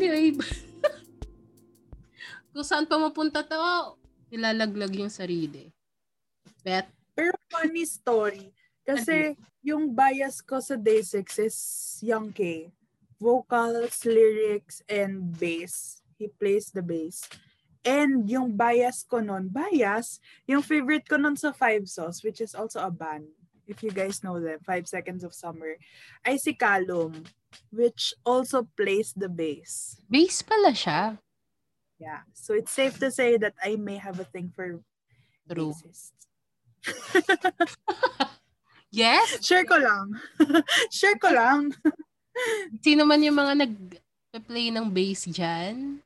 [0.00, 0.32] Anyway,
[2.56, 3.60] kung saan pa mapunta to,
[4.32, 5.68] nilalaglag yung sarili.
[6.64, 6.88] Bet.
[7.12, 8.48] Pero funny story.
[8.80, 11.56] Kasi yung bias ko sa Day 6 is
[12.00, 12.72] Young K.
[13.20, 16.00] Vocals, lyrics, and bass.
[16.16, 17.28] He plays the bass.
[17.84, 20.16] And yung bias ko nun, bias,
[20.48, 23.28] yung favorite ko nun sa Five Sauce, which is also a band,
[23.70, 25.78] if you guys know them, Five Seconds of Summer,
[26.26, 27.22] ay si Callum,
[27.70, 30.02] which also plays the bass.
[30.10, 31.16] Bass pala siya.
[32.02, 32.26] Yeah.
[32.34, 34.82] So it's safe to say that I may have a thing for
[35.46, 35.70] True.
[35.70, 36.18] bassists.
[38.90, 39.38] Yes?
[39.46, 40.18] Share ko lang.
[40.96, 41.70] Share ko lang.
[42.82, 46.02] Sino man yung mga nag-play ng bass dyan?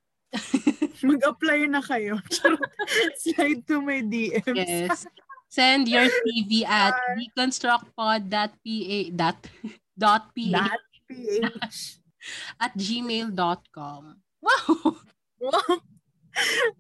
[1.01, 2.21] Mag-apply na kayo.
[3.25, 4.53] Slide to my DMs.
[4.53, 5.09] Yes.
[5.55, 9.39] Send your CV at deconstructpod.pa dot,
[10.03, 11.79] dot ph That PH.
[12.59, 14.03] at gmail.com.
[14.43, 14.99] Wow!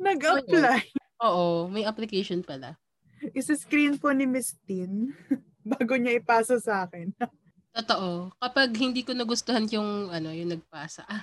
[0.03, 0.91] Nag-apply.
[1.23, 2.75] Oo, may application pala.
[3.31, 5.15] Isa-screen po ni Miss Tin
[5.63, 7.15] bago niya ipasa sa akin.
[7.71, 8.35] Totoo.
[8.43, 11.07] Kapag hindi ko nagustuhan yung ano, yung nagpasa.
[11.07, 11.23] Ah,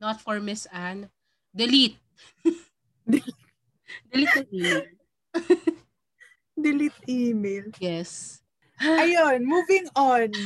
[0.00, 1.12] not for Miss Anne.
[1.52, 2.00] Delete.
[4.08, 4.82] Delete the email.
[6.56, 7.68] Delete email.
[7.78, 8.40] Yes.
[8.80, 10.32] Ayun, moving on.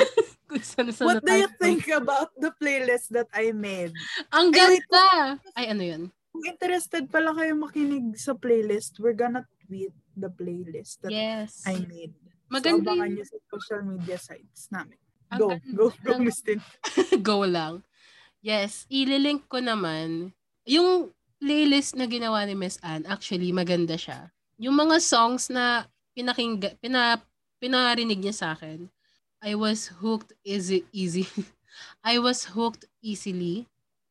[0.98, 3.94] What do you think about the playlist that I made?
[4.34, 5.38] Ang ganda!
[5.54, 6.02] Ay, ano yun?
[6.34, 11.62] Kung interested pala kayo makinig sa playlist, we're gonna tweet the playlist that Yes.
[11.62, 12.14] I made.
[12.50, 14.98] Maganda so, abangan nyo sa social media sites namin.
[15.30, 16.58] Ang Go, go, go, ng- Miss Tin.
[17.22, 17.86] Go lang.
[18.42, 20.34] Yes, ililink ko naman.
[20.66, 24.34] Yung playlist na ginawa ni Miss Anne, actually, maganda siya.
[24.58, 25.86] Yung mga songs na
[26.20, 27.16] pinakingga, pina,
[27.56, 28.84] pinarinig niya sa akin,
[29.40, 31.24] I was hooked easy, easy.
[32.04, 33.64] I was hooked easily.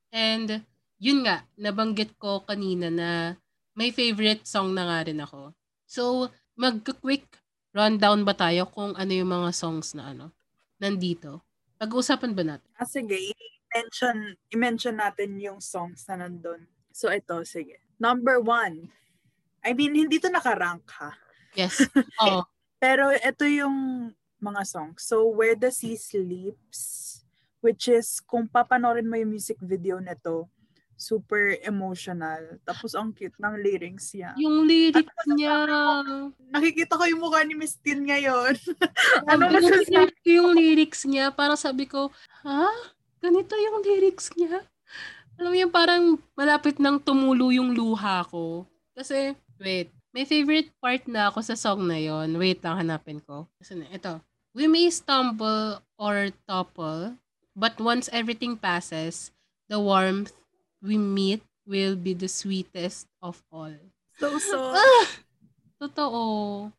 [0.09, 0.65] And
[0.97, 3.37] yun nga, nabanggit ko kanina na
[3.77, 5.53] may favorite song na nga rin ako.
[5.85, 7.29] So, mag-quick
[7.77, 10.33] rundown ba tayo kung ano yung mga songs na ano,
[10.81, 11.45] nandito?
[11.77, 12.69] Pag-uusapan ba natin?
[12.73, 16.65] Ah, sige, i-mention, i-mention natin yung songs na nandun.
[16.89, 17.77] So, ito, sige.
[18.01, 18.89] Number one.
[19.61, 21.13] I mean, hindi to nakarank ha.
[21.59, 21.75] Yes.
[22.23, 22.47] Oo.
[22.79, 24.09] Pero ito yung
[24.39, 25.03] mga songs.
[25.03, 27.19] So, Where the Sea Sleeps,
[27.59, 30.47] which is, kung papanorin mo yung music video nito,
[30.95, 32.59] super emotional.
[32.63, 34.31] Tapos, ang cute ng lyrics niya.
[34.39, 35.67] Yung lyrics niya.
[36.55, 38.55] Nakikita ko yung mukha ni Miss Tin ngayon.
[39.31, 40.15] Ano masasabi?
[40.23, 41.35] ko yung lyrics niya?
[41.35, 42.11] Parang sabi ko,
[42.47, 42.71] ha?
[43.19, 44.63] Ganito yung lyrics niya?
[45.35, 46.03] Alam mo yung parang
[46.35, 48.67] malapit nang tumulo yung luha ko.
[48.95, 49.98] Kasi, wait.
[50.09, 52.33] May favorite part na ako sa song na yon.
[52.41, 53.45] Wait lang, hanapin ko.
[53.61, 54.17] Kasi na, ito.
[54.57, 57.13] We may stumble or topple,
[57.53, 59.29] but once everything passes,
[59.69, 60.33] the warmth
[60.81, 63.77] we meet will be the sweetest of all.
[64.17, 65.05] So, so, Ah!
[65.79, 66.73] Totoo.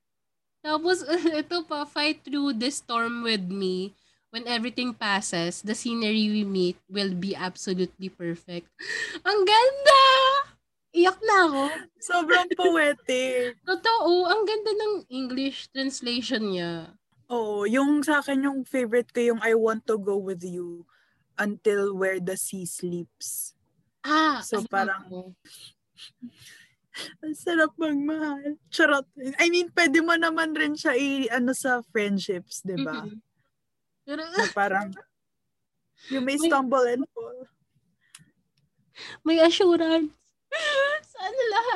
[0.60, 1.06] Tapos,
[1.40, 3.94] ito pa, fight through the storm with me.
[4.30, 8.70] When everything passes, the scenery we meet will be absolutely perfect.
[9.26, 10.02] Ang ganda!
[10.90, 11.62] Iyak na ako.
[12.02, 13.54] sobrang poetic.
[13.70, 16.72] Totoo, ang ganda ng English translation niya.
[17.30, 20.82] Oo, yung sa akin yung favorite ko yung I want to go with you
[21.38, 23.54] until where the sea sleeps.
[24.02, 25.18] Ah, So, parang- ako.
[27.22, 28.58] Ang sarap magmahal.
[28.68, 29.06] Charot.
[29.38, 33.06] I mean, pwede mo naman rin siya i, ano sa friendships, di ba?
[33.06, 33.14] Mhm.
[34.04, 34.90] Pero, Na parang,
[36.12, 37.46] you may May- stumble and fall.
[39.22, 40.10] may assurance.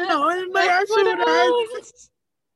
[0.02, 2.10] No, may assurance.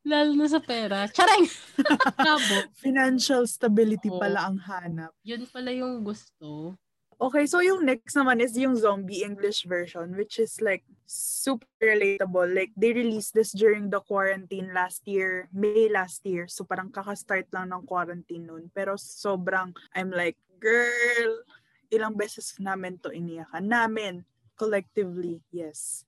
[0.09, 1.05] Lalo na sa pera.
[1.13, 1.45] Charang!
[2.27, 2.57] Kabo.
[2.81, 4.17] Financial stability Oo.
[4.17, 5.13] pala ang hanap.
[5.21, 6.79] Yun pala yung gusto.
[7.19, 12.47] Okay, so yung next naman is yung zombie English version, which is like super relatable.
[12.47, 16.47] Like, they released this during the quarantine last year, May last year.
[16.47, 18.71] So, parang kakastart lang ng quarantine nun.
[18.71, 21.43] Pero sobrang, I'm like, girl,
[21.91, 23.67] ilang beses namin to iniyakan.
[23.67, 24.23] Namin,
[24.55, 26.08] collectively, yes.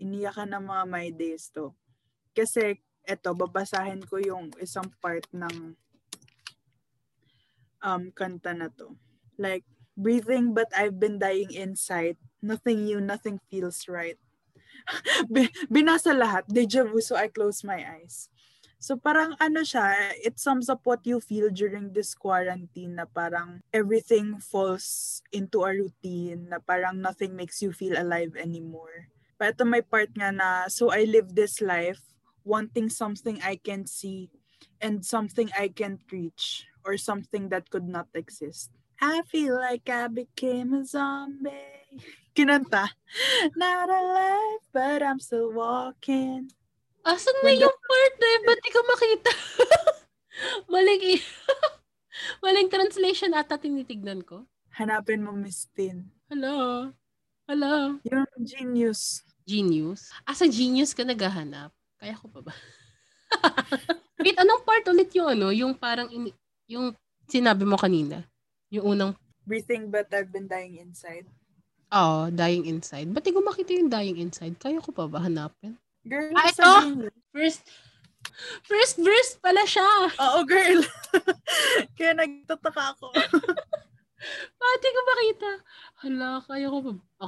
[0.00, 1.74] Iniyakan ng mga my days to.
[2.34, 5.76] Kasi, eto, babasahin ko yung isang part ng
[7.84, 8.96] um, kanta na to.
[9.38, 9.62] Like,
[9.94, 12.16] breathing but I've been dying inside.
[12.42, 14.18] Nothing new, nothing feels right.
[15.32, 18.28] Bi- Binasa lahat, deja vu, so I close my eyes.
[18.84, 23.64] So parang ano siya, it sums up what you feel during this quarantine na parang
[23.72, 29.08] everything falls into a routine na parang nothing makes you feel alive anymore.
[29.38, 32.00] Pero ito may part nga na, so I live this life
[32.44, 34.30] wanting something I can see
[34.78, 38.70] and something I can't reach or something that could not exist.
[39.00, 41.74] I feel like I became a zombie.
[42.34, 42.90] kinanta.
[43.54, 46.50] Not alive, but I'm still walking.
[47.06, 48.42] Asan na yung part na yun?
[48.48, 49.32] Ba't di ko makita?
[50.72, 51.20] Maling,
[52.44, 54.48] Maling translation ata tinitignan ko.
[54.74, 56.10] Hanapin mo, Miss Tin.
[56.26, 56.90] Hello?
[57.44, 58.00] Hello?
[58.08, 59.20] Yung genius.
[59.44, 60.08] Genius?
[60.24, 61.68] Ah, sa genius ka naghahanap?
[62.00, 62.52] Kaya ko pa ba?
[64.24, 65.52] Wait, anong part ulit yung ano?
[65.52, 66.32] Yung parang, in,
[66.64, 66.96] yung
[67.28, 68.24] sinabi mo kanina?
[68.72, 69.12] Yung unang,
[69.44, 71.28] Breathing but I've been dying inside.
[71.92, 73.12] oh, dying inside.
[73.12, 74.56] Ba't di ko makita yung dying inside?
[74.56, 75.76] Kaya ko pa ba hanapin?
[76.00, 76.64] Girl, Ah, ito?
[77.28, 77.60] First,
[78.64, 79.84] first verse pala siya.
[80.16, 80.80] Oo, girl.
[82.00, 83.12] Kaya nagtataka ako.
[84.60, 85.50] Bakit di ko makita?
[86.04, 86.78] Hala, kaya ko.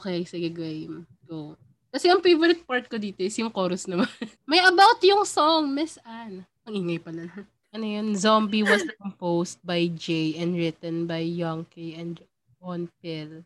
[0.00, 1.06] Okay, sige, game.
[1.24, 1.54] Go.
[1.90, 4.08] Kasi ang favorite part ko dito is yung chorus naman.
[4.50, 6.44] May about yung song, Miss Anne.
[6.68, 7.24] Ang ingay pala.
[7.72, 8.12] Ano yun?
[8.16, 12.20] Zombie was composed by Jay and written by Young K and
[12.60, 13.44] On Pill.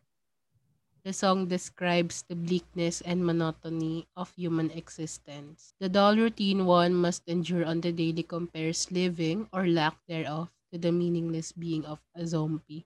[1.01, 5.73] The song describes the bleakness and monotony of human existence.
[5.81, 10.77] The dull routine one must endure on the daily compares living or lack thereof to
[10.77, 12.85] the meaningless being of a zombie.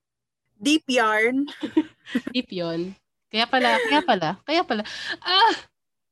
[0.56, 1.46] Deep yarn.
[2.34, 2.96] Deep yun.
[3.28, 4.84] Kaya pala, kaya pala, kaya pala.
[5.20, 5.54] Ah!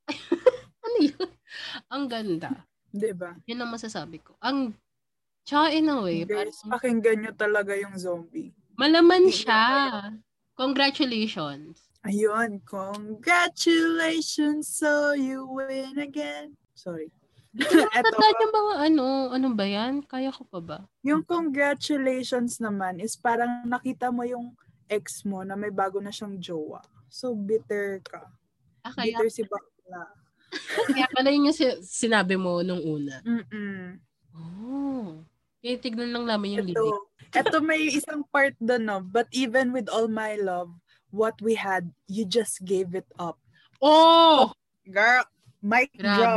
[0.85, 1.29] ano yun?
[1.87, 2.51] Ang ganda.
[2.91, 3.39] Diba?
[3.47, 4.35] Yun ang masasabi ko.
[4.43, 4.75] Ang,
[5.47, 8.51] tsaka in a way, Guys, parang pakinggan nyo talaga yung zombie.
[8.75, 10.11] malaman siya.
[10.53, 11.89] Congratulations.
[12.03, 16.51] Ayun, congratulations, so you win again.
[16.75, 17.07] Sorry.
[17.53, 20.01] Tandaan yung mga ano, ano ba yan?
[20.01, 20.79] Kaya ko pa ba?
[21.05, 24.57] yung congratulations naman is parang nakita mo yung
[24.89, 26.81] ex mo na may bago na siyang jowa.
[27.13, 28.25] So, bitter ka.
[28.81, 30.09] Ah, kaya, Bitter si bakla.
[30.97, 33.21] kaya pala yun yung si- sinabi mo nung una.
[33.21, 34.01] Mm-mm.
[34.33, 35.21] Oh.
[35.61, 38.97] Kaya tignan lang namin yung Ito, ito may isang part doon, no?
[38.99, 40.73] But even with all my love,
[41.13, 43.37] what we had, you just gave it up.
[43.77, 44.51] Oh!
[44.89, 45.23] Girl,
[45.61, 46.35] mic drop.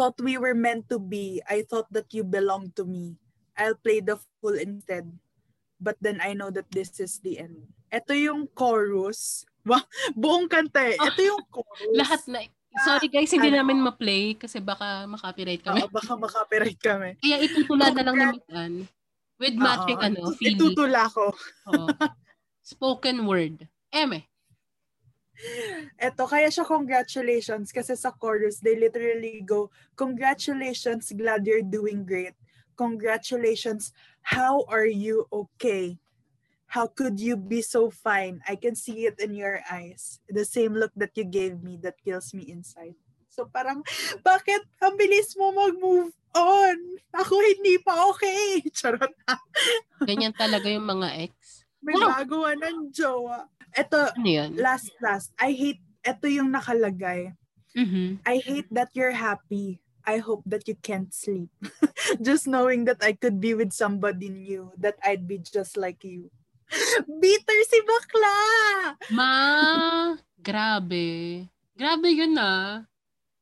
[0.00, 1.44] Thought we were meant to be.
[1.44, 3.20] I thought that you belonged to me.
[3.52, 5.04] I'll play the fool instead.
[5.76, 7.68] But then I know that this is the end.
[7.92, 9.44] Ito yung chorus.
[10.16, 10.96] Buong kanta eh.
[10.96, 11.92] Ito yung chorus.
[12.00, 12.48] Lahat na.
[12.80, 13.60] Sorry guys, hindi ano?
[13.60, 15.84] namin ma-play kasi baka makapiright kami.
[15.84, 17.20] Oo, baka makapiright kami.
[17.20, 18.16] Kaya itutula na lang
[18.56, 18.88] Ann.
[19.36, 20.64] With matching ano, feeling.
[20.64, 21.34] Itutula ko.
[21.76, 21.88] Oo.
[22.64, 23.68] Spoken word.
[23.92, 24.29] Eme.
[26.00, 32.36] Eto, kaya siya congratulations kasi sa chorus, they literally go, congratulations, glad you're doing great.
[32.76, 33.92] Congratulations,
[34.24, 36.00] how are you okay?
[36.70, 38.40] How could you be so fine?
[38.46, 40.22] I can see it in your eyes.
[40.30, 42.94] The same look that you gave me that kills me inside.
[43.28, 43.82] So parang,
[44.22, 46.78] bakit ang bilis mo mag-move on?
[47.10, 48.62] Ako hindi pa okay.
[48.76, 49.10] Charot.
[50.06, 51.66] Ganyan talaga yung mga ex.
[51.82, 52.22] May Wow.
[52.22, 53.50] bago ng jowa.
[53.76, 54.50] Eto, Ano yun?
[54.56, 55.30] last, last.
[55.38, 57.34] I hate, eto yung nakalagay.
[57.76, 58.18] Mhm.
[58.26, 59.78] I hate that you're happy.
[60.02, 61.52] I hope that you can't sleep.
[62.24, 66.32] just knowing that I could be with somebody new, that I'd be just like you.
[67.22, 68.36] Bitter si bakla!
[69.14, 69.32] Ma,
[70.40, 71.46] grabe.
[71.78, 72.82] Grabe yun ah.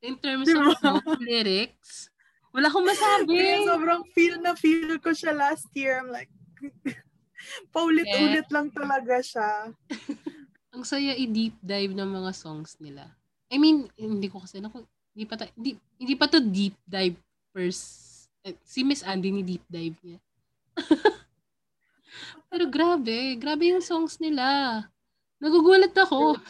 [0.05, 0.77] In terms Diba?
[0.83, 2.11] of lyrics.
[2.53, 3.39] Wala akong masabi.
[3.39, 5.99] Kaya sobrang feel na feel ko siya last year.
[6.01, 6.29] I'm like,
[7.75, 9.51] paulit-ulit lang talaga siya.
[10.75, 13.09] Ang saya i-deep dive ng mga songs nila.
[13.49, 14.85] I mean, hindi ko kasi, naku,
[15.17, 17.17] hindi pa, ta- hindi, hindi pa to deep dive
[17.51, 18.29] first.
[18.45, 20.21] Eh, si Miss Andy ni deep dive niya.
[22.53, 24.85] Pero grabe, grabe yung songs nila.
[25.41, 26.37] Nagugulat ako.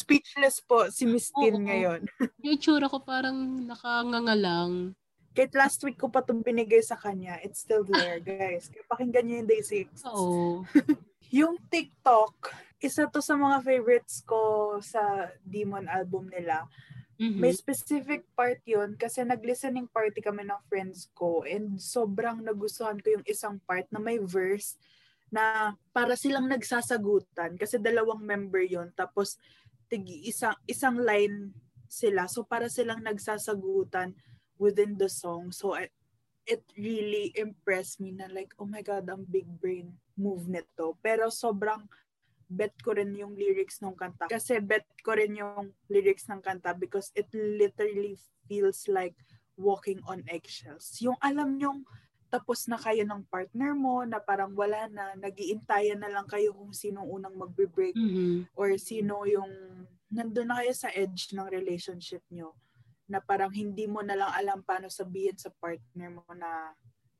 [0.00, 2.08] Speechless po si Miss Tin ngayon.
[2.40, 4.96] Yung itsura ko parang nakangangalang.
[5.34, 8.70] Kahit last week ko pa itong binigay sa kanya, it's still there, guys.
[8.70, 10.06] Kaya pakinggan niyo yung Day 6.
[10.14, 10.62] Oo.
[11.34, 16.70] Yung TikTok, isa to sa mga favorites ko sa Demon album nila.
[17.18, 17.38] Mhm.
[17.42, 23.18] May specific part yun kasi nag-listening party kami ng friends ko and sobrang nagustuhan ko
[23.18, 24.74] yung isang part na may verse
[25.30, 29.38] na para silang nagsasagutan kasi dalawang member yon tapos
[29.86, 31.54] tigi isang isang line
[31.86, 34.10] sila so para silang nagsasagutan
[34.58, 35.88] within the song so I,
[36.46, 41.32] it really impressed me na like oh my god ang big brain move nito pero
[41.32, 41.84] sobrang
[42.54, 44.28] bet ko rin yung lyrics ng kanta.
[44.28, 48.14] Kasi bet ko rin yung lyrics ng kanta because it literally
[48.46, 49.16] feels like
[49.56, 51.00] walking on eggshells.
[51.00, 51.82] Yung alam nyong
[52.28, 56.74] tapos na kayo ng partner mo na parang wala na, nagiintayan na lang kayo kung
[56.74, 58.50] sinong unang magbe-break Mhm.
[58.58, 59.50] or sino yung
[60.10, 62.50] nandun na kayo sa edge ng relationship nyo
[63.04, 66.72] na parang hindi mo na lang alam paano sabihin sa partner mo na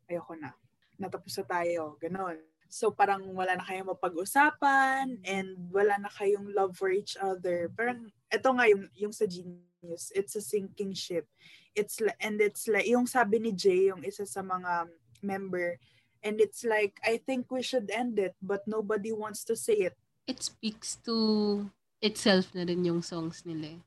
[0.08, 0.52] ayoko na,
[0.96, 2.40] natapos na tayo, ganon.
[2.74, 7.70] So parang wala na kayong mapag-usapan and wala na kayong love for each other.
[7.70, 11.28] Parang ito nga yung, yung sa Genius, it's a sinking ship.
[11.74, 14.90] It's and it's like yung sabi ni Jay, yung isa sa mga
[15.22, 15.78] member,
[16.22, 19.94] and it's like I think we should end it but nobody wants to say it.
[20.26, 23.76] It speaks to itself na rin yung songs nila.
[23.76, 23.80] Eh.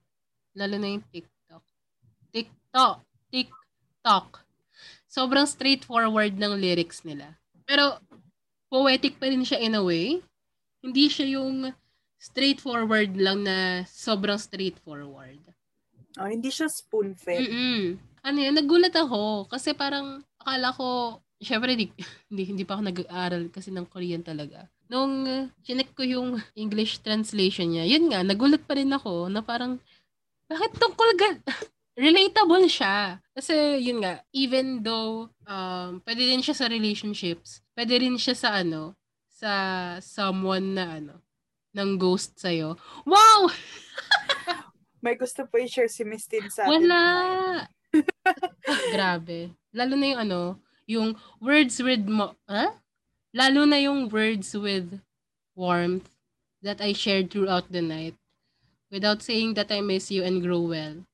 [0.56, 1.37] Lalo na yung TikTok.
[2.32, 3.04] TikTok.
[3.32, 4.28] TikTok.
[5.08, 7.36] Sobrang straightforward ng lyrics nila.
[7.68, 7.98] Pero
[8.72, 10.20] poetic pa rin siya in a way.
[10.84, 11.72] Hindi siya yung
[12.18, 15.42] straightforward lang na sobrang straightforward.
[16.18, 17.46] Oh, hindi siya spoon-fed.
[17.46, 17.82] Mm-mm.
[18.26, 19.46] Ano yun, nagulat ako.
[19.48, 21.94] Kasi parang, akala ko, syempre, hindi,
[22.30, 24.66] hindi, hindi pa ako nag-aaral kasi ng Korean talaga.
[24.90, 25.28] Nung
[25.62, 29.78] chinek ko yung English translation niya, yun nga, nagulat pa rin ako na parang,
[30.48, 31.38] bakit tungkol gan?
[31.98, 33.18] Relatable siya.
[33.34, 38.50] Kasi, yun nga, even though, um, pwede din siya sa relationships, pwede rin siya sa
[38.62, 38.94] ano,
[39.26, 39.52] sa
[39.98, 41.16] someone na ano,
[41.74, 42.78] ng ghost sa'yo.
[43.02, 43.50] Wow!
[45.06, 46.86] May gusto po i-share si Miss Tin sa atin.
[46.86, 47.04] Wala!
[48.94, 49.58] Grabe.
[49.74, 50.42] Lalo na yung ano,
[50.86, 51.10] yung
[51.42, 52.78] words with mo, huh?
[53.34, 55.02] Lalo na yung words with
[55.58, 56.10] warmth
[56.62, 58.18] that I shared throughout the night
[58.90, 61.06] without saying that I miss you and grow well.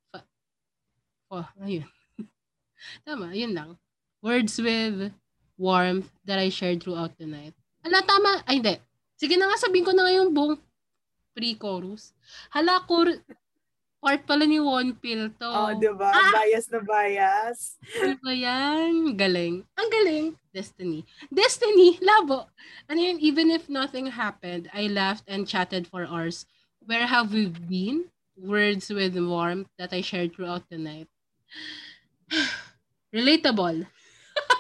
[1.34, 1.90] Oh, ayun.
[3.10, 3.82] tama, yun lang.
[4.22, 5.10] Words with
[5.58, 7.58] warmth that I shared throughout the night.
[7.82, 8.46] Ala, tama.
[8.46, 8.78] Ay, hindi.
[9.18, 10.62] Sige na nga, sabihin ko na nga yung buong
[11.34, 12.14] pre-chorus.
[12.54, 13.26] Hala, cor-
[13.98, 15.50] part pala ni One Pill to.
[15.50, 16.14] Oh, di ba?
[16.14, 16.32] Ah!
[16.38, 17.82] Bias na bias.
[17.98, 19.18] Ano ba yan?
[19.18, 19.66] Galing.
[19.74, 20.28] Ang galing.
[20.54, 21.02] Destiny.
[21.34, 22.46] Destiny, labo.
[22.86, 26.46] Ano yun, even if nothing happened, I laughed and chatted for hours.
[26.84, 28.14] Where have we been?
[28.38, 31.10] Words with warmth that I shared throughout the night.
[33.16, 33.86] Relatable.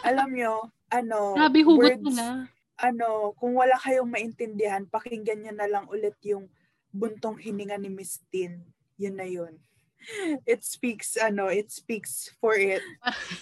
[0.05, 0.53] Alam nyo,
[0.93, 2.45] ano, Grabe, hugot words, nila
[2.83, 6.49] ano, kung wala kayong maintindihan, pakinggan niyo na lang ulit yung
[6.91, 8.59] buntong hininga ni Miss Tin.
[8.99, 9.55] Yun na yun.
[10.49, 12.83] It speaks, ano, it speaks for it.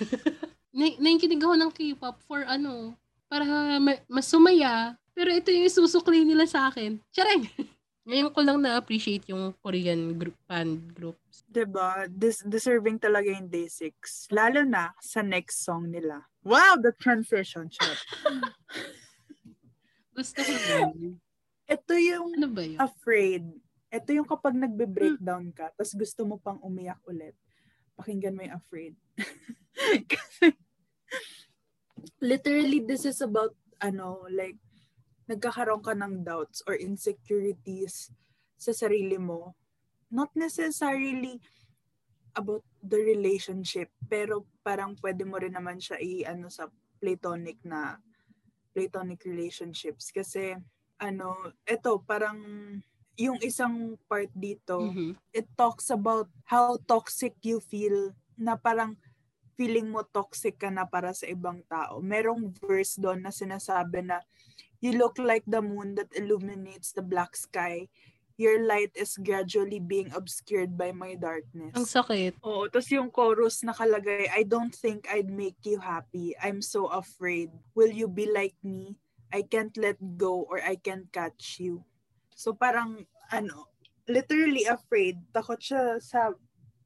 [0.78, 2.94] na- naiinkinig ako ng K-pop for ano,
[3.26, 3.44] para
[3.82, 4.94] ma- masumaya.
[5.12, 7.02] Pero ito yung isusukli nila sa akin.
[7.10, 7.50] Chareng!
[8.02, 11.46] Ngayon ko lang na-appreciate yung Korean group, fan groups.
[11.46, 12.10] Diba?
[12.10, 14.34] Des- deserving talaga yung Day 6.
[14.34, 16.26] Lalo na sa next song nila.
[16.42, 17.70] Wow, the transition.
[17.70, 18.02] Chat.
[20.18, 21.22] Gusto ko yun.
[21.70, 22.80] Ito yung ano ba yun?
[22.82, 23.46] afraid.
[23.94, 27.36] Ito yung kapag nagbe-breakdown ka, tapos gusto mo pang umiyak ulit.
[28.00, 28.96] Pakinggan mo yung afraid.
[30.12, 30.56] Kasi,
[32.24, 33.52] literally, this is about,
[33.84, 34.56] ano, like,
[35.32, 38.12] nagkakaroon ka ng doubts or insecurities
[38.60, 39.56] sa sarili mo.
[40.12, 41.40] Not necessarily
[42.36, 46.68] about the relationship, pero parang pwede mo rin naman siya i-ano sa
[47.00, 48.00] platonic na
[48.72, 50.56] platonic relationships kasi
[51.02, 51.34] ano,
[51.66, 52.40] ito parang
[53.20, 55.12] yung isang part dito, mm-hmm.
[55.36, 58.96] it talks about how toxic you feel na parang
[59.60, 62.00] feeling mo toxic ka na para sa ibang tao.
[62.00, 64.24] Merong verse doon na sinasabi na
[64.82, 67.88] you look like the moon that illuminates the black sky
[68.42, 71.78] your light is gradually being obscured by my darkness.
[71.78, 72.42] Ang sakit.
[72.42, 76.34] Oo, tapos yung chorus nakalagay, I don't think I'd make you happy.
[76.42, 77.54] I'm so afraid.
[77.78, 78.98] Will you be like me?
[79.30, 81.86] I can't let go or I can't catch you.
[82.34, 83.70] So parang, ano,
[84.10, 85.22] literally afraid.
[85.30, 86.34] Takot siya sa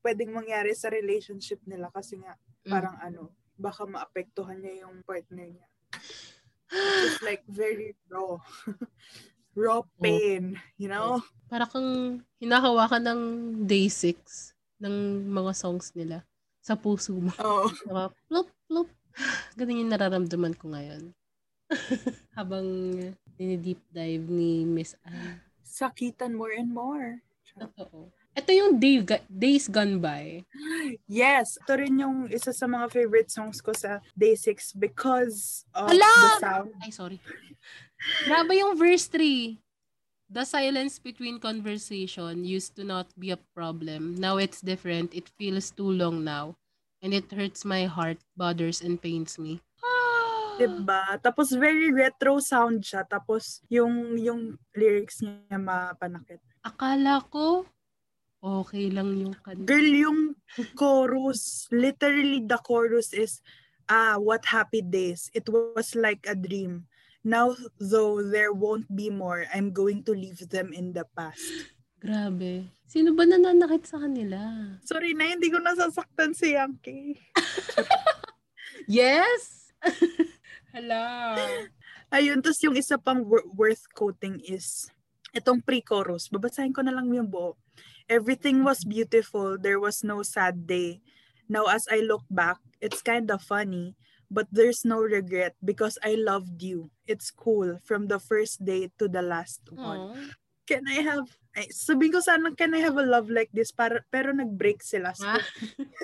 [0.03, 2.35] pwedeng mangyari sa relationship nila kasi nga,
[2.67, 2.69] mm.
[2.69, 3.07] parang mm.
[3.07, 3.23] ano,
[3.55, 5.67] baka maapektuhan niya yung partner niya.
[6.71, 8.41] It's like very raw.
[9.55, 9.87] raw oh.
[10.01, 11.23] pain, you know?
[11.47, 13.21] Para kang hinahawakan ng
[13.65, 14.53] day 6
[14.83, 16.27] ng mga songs nila
[16.59, 17.31] sa puso mo.
[17.39, 17.65] Oo.
[17.65, 17.71] Oh.
[17.85, 18.05] Diba?
[18.27, 18.89] Plop, plop.
[19.57, 21.13] Ganun yung nararamdaman ko ngayon.
[22.37, 22.67] Habang
[23.39, 25.41] dini-deep dive ni Miss Anne.
[25.65, 27.23] Sakitan more and more.
[27.55, 28.11] Totoo.
[28.35, 28.99] Ito yung day,
[29.31, 30.43] Days Gone By.
[31.07, 31.55] Yes.
[31.63, 36.03] Ito rin yung isa sa mga favorite songs ko sa Day 6 because of Hala!
[36.03, 36.69] the sound.
[36.83, 37.17] Ay, sorry.
[38.27, 39.55] Grabe yung verse 3.
[40.27, 44.19] The silence between conversation used to not be a problem.
[44.19, 45.15] Now it's different.
[45.15, 46.59] It feels too long now.
[46.99, 49.63] And it hurts my heart, bothers and pains me.
[50.59, 51.23] Diba?
[51.23, 53.07] Tapos very retro sound siya.
[53.07, 56.43] Tapos yung yung lyrics niya mapanakit.
[56.65, 57.69] Akala ko
[58.45, 59.65] okay lang yung kanta.
[59.65, 60.19] Girl, yung
[60.77, 63.41] chorus, literally the chorus is,
[63.89, 65.33] ah, what happy days.
[65.33, 66.85] It was like a dream.
[67.25, 71.41] Now, though there won't be more, I'm going to leave them in the past.
[71.97, 72.69] Grabe.
[72.85, 74.37] Sino ba nananakit sa kanila?
[74.85, 77.17] Sorry na, hindi ko nasasaktan si Yankee.
[79.01, 79.73] yes!
[80.73, 81.33] Hala.
[82.13, 84.85] Ayun, tapos yung isa pang wor- worth quoting is
[85.33, 86.29] itong pre-chorus.
[86.29, 87.57] Babasahin ko na lang yung buo.
[88.09, 89.57] Everything was beautiful.
[89.57, 91.01] There was no sad day.
[91.49, 93.93] Now as I look back, it's kind of funny,
[94.29, 96.89] but there's no regret because I loved you.
[97.07, 100.13] It's cool from the first day to the last one.
[100.13, 100.29] Aww.
[100.65, 103.69] Can I have ay, sabihin ko sana, can I have a love like this?
[103.69, 105.13] Para, pero nag-break sila.
[105.13, 105.41] So, Ah,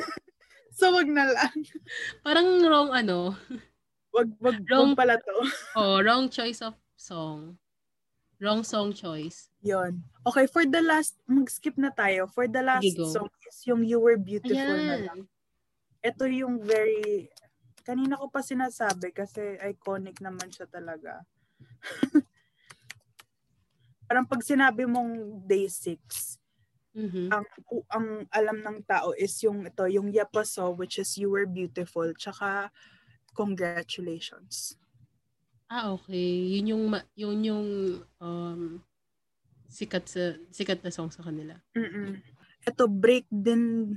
[0.77, 1.53] so wag na lang.
[2.21, 3.33] parang wrong ano.
[4.13, 5.35] Wag, wag, Wrong- wag pala to.
[5.77, 7.57] Oh, wrong choice of song.
[8.41, 9.53] Wrong song choice.
[9.61, 10.01] Yon.
[10.25, 12.25] Okay, for the last, mag-skip na tayo.
[12.25, 15.29] For the last Sige, song is yung You Were Beautiful na lang.
[15.29, 15.29] Ayan.
[16.01, 17.29] Ito yung very,
[17.85, 21.21] kanina ko pa sinasabi kasi iconic naman siya talaga.
[24.09, 26.41] Parang pag sinabi mong day 6,
[26.97, 27.31] Mhm.
[27.31, 27.45] ang
[27.93, 32.73] ang alam ng tao is yung ito, yung Yapaso, which is You Were Beautiful, tsaka
[33.37, 34.80] Congratulations.
[35.71, 36.51] Ah, okay.
[36.59, 37.67] Yun yung, ma- yun yung
[38.19, 38.83] um,
[39.71, 41.55] sikat sa sikat na song sa kanila.
[41.71, 42.19] Mm-mm.
[42.67, 43.95] Ito, break din,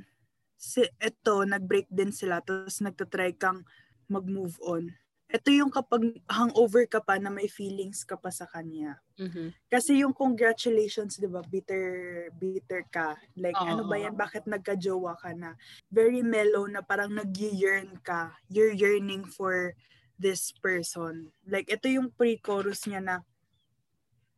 [0.55, 3.67] si, ito, nag-break din sila, tapos nagtatry kang
[4.07, 4.95] mag-move on.
[5.35, 9.03] Ito yung kapag hangover ka pa na may feelings ka pa sa kanya.
[9.19, 9.51] Mhm.
[9.67, 13.19] Kasi yung congratulations, di ba, bitter, bitter ka.
[13.35, 14.15] Like, Oo, ano ba yan?
[14.15, 15.59] Bakit nagka-jowa ka na?
[15.91, 18.31] Very mellow na parang nag-yearn ka.
[18.47, 19.75] You're yearning for
[20.25, 21.29] this person.
[21.45, 23.17] Like, ito yung pre-chorus niya na,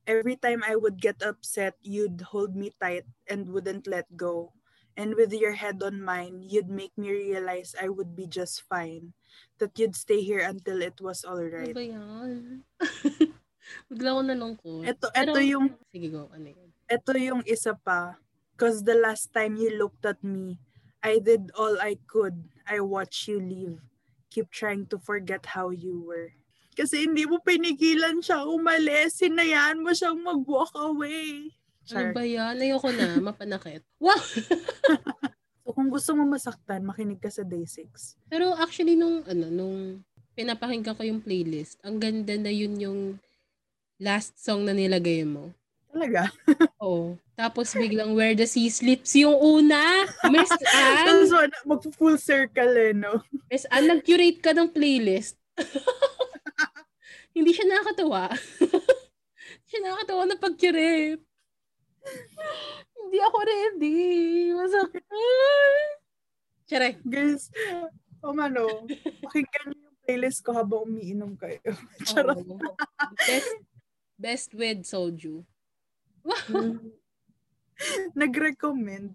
[0.07, 4.55] Every time I would get upset, you'd hold me tight and wouldn't let go.
[4.95, 9.19] And with your head on mine, you'd make me realize I would be just fine.
[9.59, 11.75] That you'd stay here until it was all Ano right.
[11.75, 12.62] ba yan?
[13.90, 14.83] Bigla ko nalungkot.
[14.87, 16.31] Ito, Pero- ito yung Sige, go.
[16.31, 16.71] Ano yun?
[16.87, 18.14] ito yung isa pa.
[18.55, 20.57] Cause the last time you looked at me,
[21.02, 22.47] I did all I could.
[22.62, 23.83] I watched you leave.
[24.37, 26.37] Keep trying to forget how you were.
[26.76, 29.25] Kasi hindi mo pinigilan siya umalis.
[29.25, 31.57] Sinayaan mo siyang mag-walk away.
[31.88, 32.12] Ano Char.
[32.12, 32.61] ba yan?
[32.61, 33.16] Ayoko na.
[33.33, 33.81] Mapanakit.
[33.96, 34.20] Wow!
[35.66, 38.31] So kung gusto mo masaktan, makinig ka sa Day 6.
[38.31, 40.07] Pero actually, nung, ano, nung
[40.38, 43.01] pinapakinggan ko yung playlist, ang ganda na yun yung
[43.99, 45.51] last song na nilagay mo.
[45.96, 46.28] Talaga.
[46.85, 47.16] Oo.
[47.32, 50.04] Tapos biglang Where the Sea Sleeps yung una.
[50.28, 51.32] Miss Anne, Tapos
[51.64, 53.24] mag-full circle eh, no?
[53.48, 55.40] Miss Anne, nag-curate ka ng playlist.
[57.37, 58.28] Hindi siya nakakatawa.
[58.61, 61.24] Hindi siya nakakatawa na pag-curate.
[62.92, 63.96] Hindi ako ready.
[64.52, 65.04] Masakit.
[66.68, 67.00] Tsare.
[67.09, 67.48] Guys,
[68.20, 68.85] o ano,
[69.24, 71.72] pakinggan niyo yung playlist ko habang umiinom kayo.
[72.04, 72.37] Charot.
[72.37, 72.61] Oo.
[73.16, 73.52] Best,
[74.20, 75.40] best with soju.
[78.17, 79.15] Nag-recommend.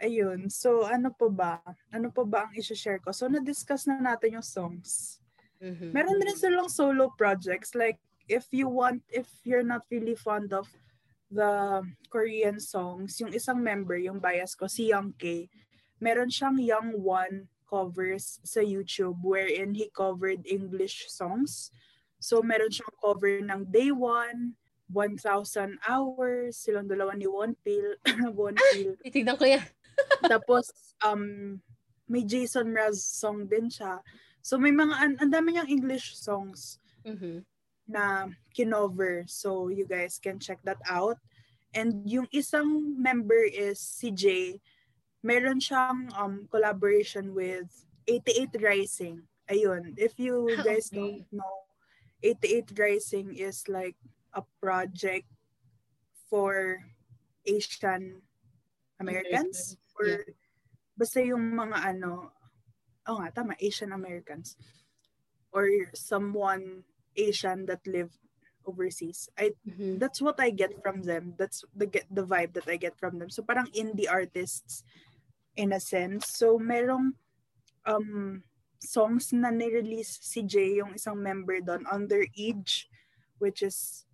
[0.00, 0.50] Ayun.
[0.50, 1.54] So, ano pa ba?
[1.88, 3.14] Ano pa ba ang isi-share ko?
[3.14, 5.20] So, na-discuss na natin yung songs.
[5.62, 5.94] Mhm.
[5.94, 7.72] Meron din silang solo projects.
[7.72, 7.96] Like,
[8.28, 10.68] if you want, if you're not really fond of
[11.30, 15.48] the Korean songs, yung isang member, yung bias ko, si Young K,
[16.00, 21.72] meron siyang Young One covers sa YouTube wherein he covered English songs.
[22.20, 24.56] So, meron siyang cover ng Day One,
[24.92, 27.96] 1,000 Hours, silang dalawa ni One Pill,
[28.36, 28.94] One Pill.
[29.00, 29.64] Titignan ko yan.
[30.32, 30.70] Tapos,
[31.00, 31.56] um,
[32.04, 34.00] may Jason Mraz song din siya.
[34.44, 37.44] So, may mga, an, ang dami niyang English songs Mhm.
[37.88, 39.24] na kinover.
[39.28, 41.16] So, you guys can check that out.
[41.74, 44.60] And yung isang member is si Jay.
[45.24, 47.68] Meron siyang um, collaboration with
[48.06, 49.24] 88 Rising.
[49.48, 49.96] Ayun.
[49.96, 50.96] If you Ah, guys okay.
[50.96, 51.56] don't know,
[52.22, 53.96] 88 Rising is like
[54.34, 55.26] a project
[56.28, 56.82] for
[57.46, 58.20] Asian
[58.98, 59.78] Americans.
[59.78, 60.10] Americans, Or
[60.98, 62.34] basta yung mga ano,
[63.06, 64.58] oh nga, tama, Asian Americans.
[65.54, 66.82] Or someone
[67.14, 68.10] Asian that live
[68.66, 69.28] overseas.
[69.38, 70.00] I Mhm.
[70.00, 71.38] that's what I get from them.
[71.38, 73.30] That's the get the vibe that I get from them.
[73.30, 74.82] So parang indie artists
[75.54, 76.32] in a sense.
[76.34, 77.14] So merong
[77.86, 78.42] um
[78.80, 82.88] songs na ni-release si Jay, yung isang member doon, Under Age,
[83.38, 84.04] which is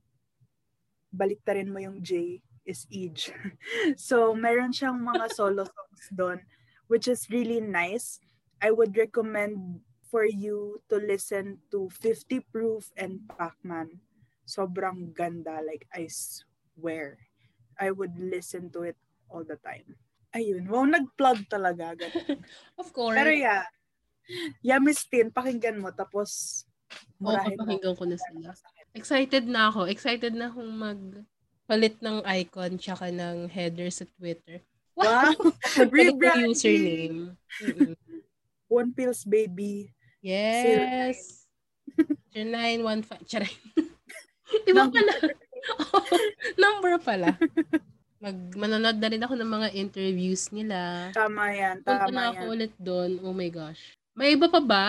[1.11, 3.35] baliktarin mo yung J is Age.
[3.99, 6.38] so meron siyang mga solo songs doon,
[6.87, 8.23] which is really nice.
[8.62, 14.03] I would recommend for you to listen to 50 Proof and Pac-Man
[14.51, 15.62] sobrang ganda.
[15.62, 17.23] Like, I swear.
[17.79, 18.99] I would listen to it
[19.31, 19.94] all the time.
[20.35, 20.66] Ayun.
[20.66, 21.94] Wow, nag-plug talaga.
[21.94, 22.42] Ganun.
[22.83, 23.14] Of course.
[23.14, 23.62] Pero yeah.
[24.62, 25.94] Yeah, Miss Tin, pakinggan mo.
[25.94, 26.62] Tapos,
[27.23, 27.62] murahin mo.
[27.62, 28.51] papakinggan ko na sila.
[28.92, 29.87] Excited na ako.
[29.87, 34.61] Excited na akong magpalit ng icon tsaka ng header sa Twitter.
[34.98, 35.33] Wow!
[35.81, 36.53] Ng Rebranding!
[36.53, 37.18] username.
[37.64, 37.94] Mm-mm.
[38.68, 39.88] One Pills Baby.
[40.20, 41.48] Yes.
[42.37, 43.24] 0915.
[43.24, 43.55] Charay.
[44.68, 45.12] Iba pala.
[46.62, 47.29] number pala.
[48.20, 51.09] Mag, manonood na rin ako ng mga interviews nila.
[51.16, 52.29] Tama yan, Punta tama na yan.
[52.29, 53.11] ako ulit doon.
[53.24, 53.96] Oh my gosh.
[54.12, 54.87] May iba pa ba?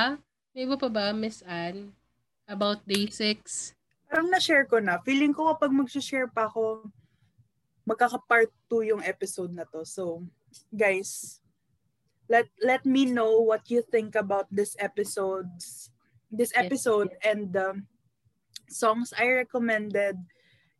[0.51, 1.95] May iba pa ba, Miss Anne?
[2.43, 3.79] About day 6?
[4.11, 4.99] Parang na-share ko na.
[5.07, 6.91] Feeling ko kapag mag-share pa ako,
[7.87, 9.87] magkaka-part 2 yung episode na to.
[9.87, 10.27] So,
[10.75, 11.39] guys,
[12.27, 15.91] let let me know what you think about this episodes
[16.31, 17.75] this Yes, episode and the
[18.71, 20.15] songs I recommended.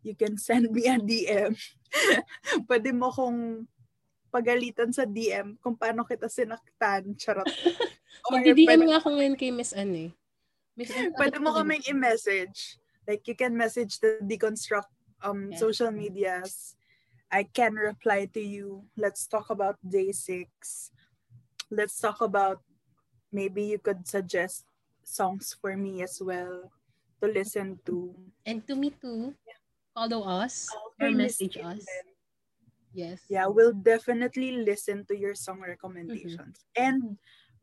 [0.02, 1.60] You can send me a DM.
[2.67, 3.67] Pwede mo kong
[4.32, 7.20] pagalitan sa DM kung paano kita sinaktan.
[7.20, 7.46] Charot.
[8.32, 10.12] Pwede, nga ako ngayon kay Miss Anne eh.
[10.80, 12.80] Miss Anne, pwede mo ano kaming i-message.
[13.08, 14.90] Like, you can message the deconstruct
[15.22, 15.58] um Yeah.
[15.58, 16.76] social medias.
[17.32, 18.84] I can reply to you.
[18.98, 20.92] Let's talk about day six.
[21.72, 22.60] Let's talk about
[23.32, 24.68] maybe you could suggest
[25.08, 26.68] songs for me as well
[27.24, 28.12] to listen to.
[28.44, 29.34] And to me too.
[29.96, 30.68] Follow us
[31.00, 31.88] or message us.
[32.92, 33.24] Yes.
[33.32, 36.60] Yeah, we'll definitely listen to your song recommendations.
[36.60, 36.84] Mm-hmm.
[36.84, 37.00] And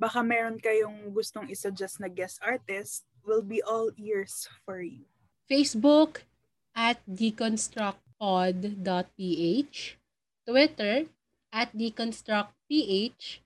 [0.00, 5.04] baka meron kayong gustong isuggest na guest artist, we'll be all ears for you.
[5.48, 6.28] Facebook
[6.76, 9.96] at deconstructpod.ph,
[10.46, 11.06] Twitter
[11.48, 13.40] at deconstructph,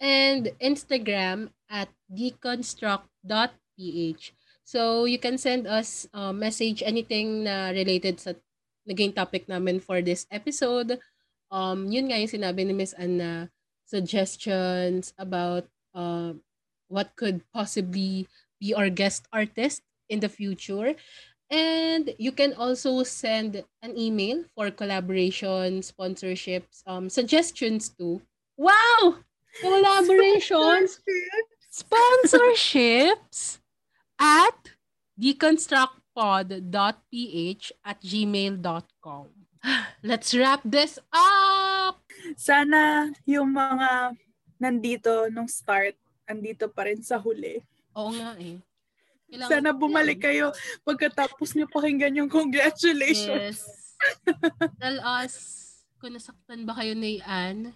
[0.00, 4.32] and Instagram at deconstruct.ph.
[4.64, 8.32] So you can send us a message anything na related sa
[8.88, 10.96] naging topic namin for this episode.
[11.52, 13.52] Um, yun nga yung sinabi ni Miss Anna,
[13.84, 16.32] suggestions about uh,
[16.88, 18.26] what could possibly
[18.56, 20.96] be our guest artist in the future.
[21.50, 28.22] And you can also send an email for collaboration, sponsorships, um, suggestions too.
[28.56, 29.16] Wow!
[29.62, 30.98] Collaborations,
[31.70, 33.58] sponsorships
[34.18, 34.56] at
[35.20, 39.28] deconstructpod.ph at gmail.com.
[40.02, 42.02] Let's wrap this up!
[42.36, 44.16] Sana yung mga
[44.58, 45.94] nandito nung start,
[46.26, 47.62] andito pa rin sa huli.
[47.94, 48.58] Oo nga eh.
[49.26, 53.64] Kailangan- Sana bumalik kayo pagkatapos niyo pakinggan yung congratulations.
[53.64, 54.76] Yes.
[54.78, 55.34] Tell us
[55.96, 57.72] kung nasaktan ba kayo ni Anne.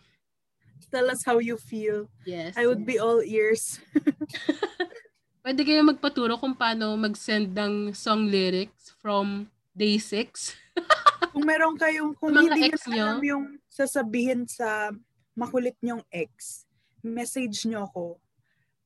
[0.88, 2.08] Tell us how you feel.
[2.24, 2.56] Yes.
[2.56, 3.76] I would be all ears.
[5.44, 10.56] Pwede kayo magpaturo kung paano mag-send ng song lyrics from day 6.
[11.32, 13.04] Kung meron kayong, kung Mga hindi nyo?
[13.04, 14.90] alam yung sasabihin sa
[15.34, 16.64] makulit nyong ex,
[16.98, 18.06] message nyo ako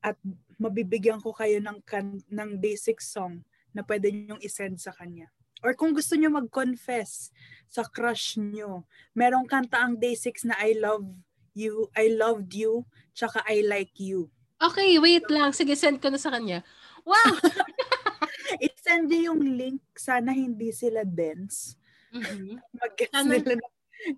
[0.03, 0.18] at
[0.59, 5.29] mabibigyan ko kayo ng, kan, ng 6 song na pwede nyong isend sa kanya.
[5.62, 7.31] Or kung gusto nyo mag-confess
[7.71, 8.83] sa crush nyo,
[9.15, 11.07] merong kanta ang day 6 na I love
[11.55, 12.83] you, I loved you,
[13.15, 14.29] tsaka I like you.
[14.59, 15.51] Okay, wait lang.
[15.55, 16.62] Sige, send ko na sa kanya.
[17.03, 17.35] Wow!
[18.62, 19.83] I-send nyo yung link.
[19.99, 21.75] Sana hindi sila dense.
[22.15, 22.59] Mhm.
[22.77, 23.67] Mag-guess Sana- nila na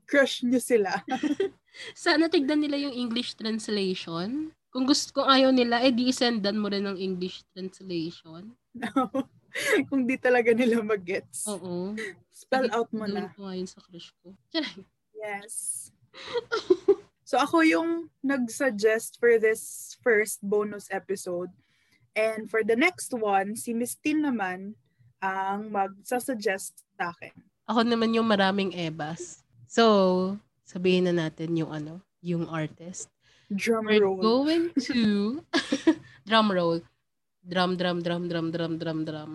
[0.08, 0.90] crush nyo sila.
[1.96, 4.52] Sana tignan nila yung English translation.
[4.74, 8.58] Kung gusto kung ayaw nila, eh di sendan mo rin ng English translation.
[9.86, 11.46] Kung di talaga nila mag-gets.
[11.46, 11.94] Oo.
[12.34, 13.30] Spell out mo na.
[13.38, 14.34] ko ngayon sa crush ko.
[15.14, 15.88] Yes.
[17.22, 21.54] so ako yung nag-suggest for this first bonus episode.
[22.18, 24.74] And for the next one, si Miss Tin naman
[25.22, 27.30] ang mag-suggest sa akin.
[27.70, 29.46] Ako naman yung maraming ebas.
[29.70, 30.34] So,
[30.66, 33.13] sabihin na natin yung ano, yung artist.
[33.52, 34.20] Drum We're roll.
[34.20, 35.42] going to
[36.28, 36.80] drum roll.
[37.44, 39.30] Drum, drum, drum, drum, drum, drum, drum.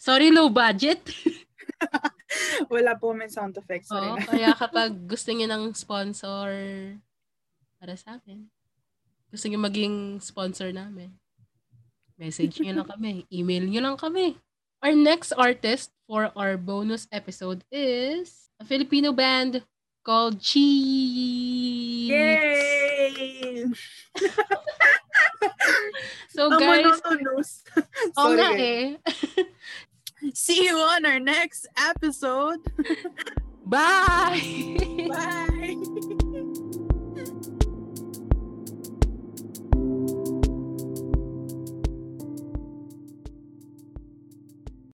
[0.00, 1.04] Sorry, low budget.
[2.72, 3.92] Wala po may sound effects.
[3.92, 6.48] Oo, kaya kapag gusto niyo ng sponsor
[7.80, 8.48] para sa amin,
[9.28, 11.12] gusto niyo maging sponsor namin,
[12.16, 14.36] message niyo lang kami, email niyo lang kami.
[14.80, 19.60] Our next artist for our bonus episode is a Filipino band
[20.10, 22.10] called Cheese.
[22.10, 23.64] Yay!
[26.34, 27.62] So Ang guys, monotonous.
[28.18, 28.98] oo nga eh.
[30.34, 32.58] See you on our next episode.
[33.70, 34.74] Bye!
[35.06, 35.78] Bye!